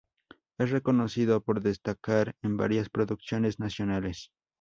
Es 0.57 0.71
reconocido 0.71 1.43
por 1.43 1.61
destacar 1.61 2.35
en 2.41 2.57
varias 2.57 2.89
producciones 2.89 3.59
nacionales. 3.59 4.31